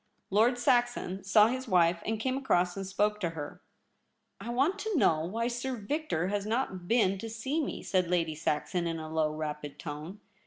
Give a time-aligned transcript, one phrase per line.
[0.31, 3.61] Lord Saxon saw his wife, and came across and spoke to her.
[4.01, 8.07] * I want to know why Sir Victor has not been to see me,' said
[8.07, 10.19] Lady Saxon, in a low, rapid tone.